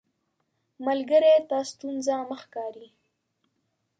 ملګری 0.85 1.35
ته 1.49 1.57
ستونزه 1.71 2.15
مه 2.29 2.35
ښکاري 2.41 2.87